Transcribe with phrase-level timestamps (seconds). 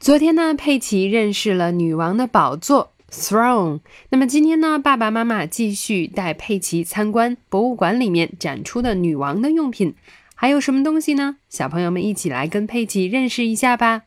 [0.00, 3.80] 昨天呢，佩奇认识了女王的宝座 throne。
[4.10, 9.96] 那么今天呢，爸爸妈妈继续带佩奇参观博物馆里面展出的女王的用品，
[10.36, 11.38] 还有什么东西呢？
[11.48, 14.02] 小朋友们一起来跟佩奇认识一下吧。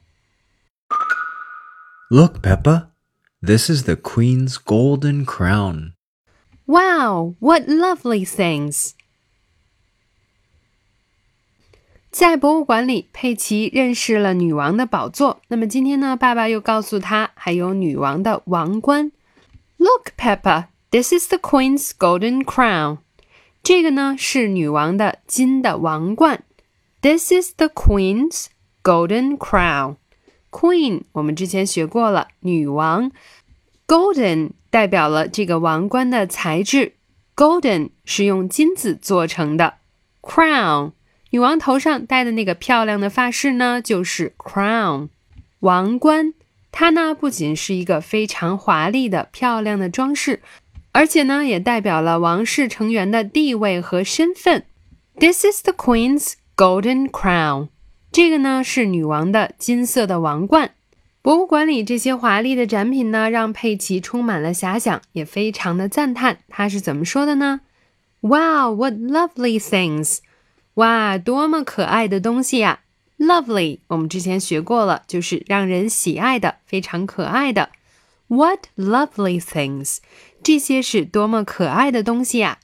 [2.10, 2.88] Look, Peppa,
[3.46, 5.92] this is the Queen's golden crown.
[6.66, 8.92] Wow, what lovely things!
[12.12, 15.42] 在博物馆里，佩奇认识了女王的宝座。
[15.48, 19.14] 那么今天呢，爸爸又告诉他还有女王的王冠。
[19.78, 22.98] Look, Peppa, this is the Queen's golden crown.
[23.64, 26.44] 这个呢是女王的金的王冠。
[27.02, 28.48] This is the Queen's
[28.84, 29.96] golden crown.
[30.52, 33.12] Queen 我们之前学过了，女王。
[33.88, 36.96] Golden 代表了这个王冠的材质
[37.38, 39.76] ，Golden 是用金子做成的。
[40.22, 40.92] Crown
[41.32, 45.10] 女王头上戴的那个漂亮的发饰呢，就是 crown
[45.62, 46.34] 王冠。
[46.74, 50.42] 它呢不仅是一个非常华丽的、漂亮的装饰，
[50.92, 54.66] 而且呢也代表了王室成员的地位和身份。
[55.20, 57.70] This is the Queen's golden crown。
[58.12, 60.72] 这个呢是女王的金色的王冠。
[61.22, 66.40] 博物馆里这些华丽的展品呢，让佩奇充满了遐想，也非常的赞叹。
[66.50, 67.62] 他是怎么说的呢
[68.22, 70.18] ？Wow, what lovely things！
[70.76, 72.80] 哇，多么可爱的东西呀
[73.18, 77.70] ！Lovely，我们之前学过了，就是让人喜爱的，非常可爱的。
[78.28, 79.98] What lovely things！
[80.42, 82.60] 这些是多么可爱的东西呀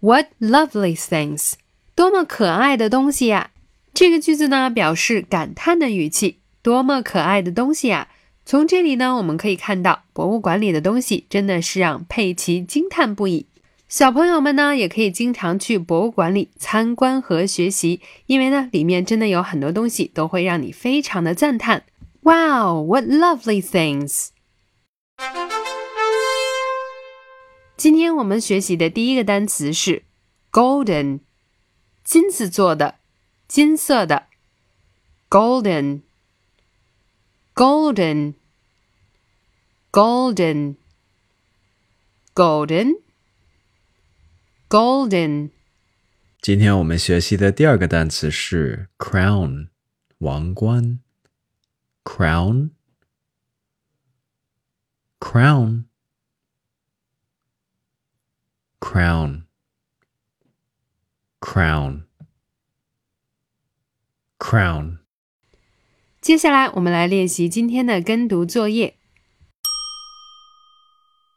[0.00, 1.54] ！What lovely things！
[1.96, 3.50] 多么可爱的东西呀！
[3.92, 6.38] 这个句子呢，表示感叹的语气。
[6.62, 8.08] 多么可爱的东西啊！
[8.46, 13.46] 从这里呢，我们可以看到博物馆里的东西真的是让佩奇惊叹不已。
[13.94, 21.84] 小朋友们呢，也可以经常去博物馆里参观和学习，因为呢，里面真的有很多东西都会让你非常的赞叹。
[22.22, 24.30] Wow, what lovely things！
[27.76, 30.02] 今天我们学习的第一个单词是
[30.50, 31.20] golden，
[32.02, 32.96] 金子做的，
[33.46, 34.24] 金色的
[35.30, 36.00] ，golden。
[37.54, 38.34] golden,
[39.92, 40.74] golden,
[42.34, 42.98] golden,
[44.69, 45.49] golden。
[46.41, 49.67] 今天我们学习的第二个单词是 crown，
[50.19, 50.99] 王冠。
[52.05, 52.71] crown,
[55.19, 55.83] crown,
[58.79, 59.43] crown,
[61.39, 62.05] crown,
[64.39, 64.97] crown。
[66.19, 68.97] 接下来，我们来练习今天的跟读作业。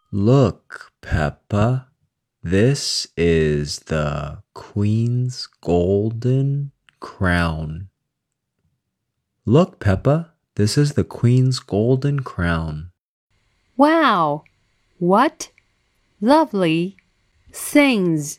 [0.09, 1.89] Look, Peppa,
[2.47, 7.89] this is the Queen's golden crown.
[9.45, 12.91] Look, Peppa, this is the Queen's golden crown.
[13.77, 14.45] Wow,
[14.99, 15.51] what
[16.21, 16.97] lovely
[17.53, 18.39] things!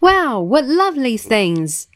[0.00, 1.86] Wow, what lovely things!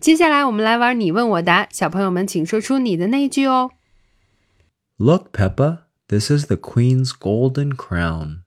[0.00, 3.70] 接下来我们来玩你问我答，小朋友们请说出你的那句哦。
[4.96, 8.43] Look, Peppa, this is the Queen's golden crown.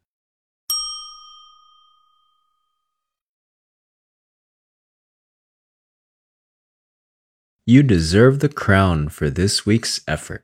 [7.67, 10.43] You deserve the crown for this week's effort.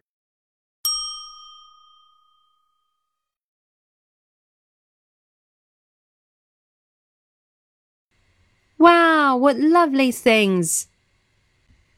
[8.78, 10.85] Wow, what lovely things!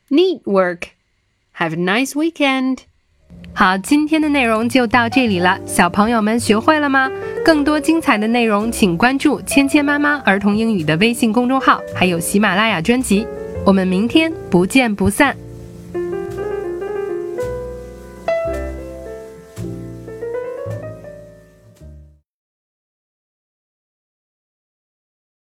[0.10, 0.96] Neat work.
[1.60, 2.80] Have a nice weekend.
[3.54, 7.12] 好，今天的内容就到这里了，小朋友们学会了吗？
[7.46, 13.28] 更多精彩的内容，请关注“芊芊妈妈儿童英语”的微信公众号，还有喜马拉雅专辑。
[13.67, 15.37] 我们明天不见不散。